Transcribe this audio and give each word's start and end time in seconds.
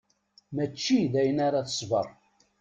Mačči 0.55 0.97
dayen 1.13 1.39
ara 1.45 1.67
tesber. 1.67 2.07